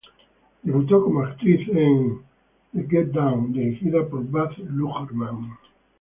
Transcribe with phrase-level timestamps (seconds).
[0.63, 2.21] Debutó como actriz en
[2.73, 5.55] "The Get Down" dirigida por Baz Luhrmann.